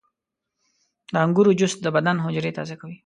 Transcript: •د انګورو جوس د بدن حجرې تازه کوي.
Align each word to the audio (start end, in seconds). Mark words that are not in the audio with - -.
•د 1.13 1.15
انګورو 1.25 1.51
جوس 1.59 1.73
د 1.81 1.87
بدن 1.95 2.17
حجرې 2.25 2.51
تازه 2.57 2.75
کوي. 2.81 2.97